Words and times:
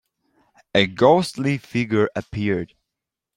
A 0.73 0.87
ghostly 0.87 1.59
figure 1.59 2.09
appeared. 2.15 2.73